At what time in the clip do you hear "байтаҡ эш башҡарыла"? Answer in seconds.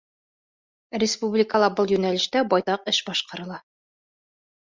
2.53-3.59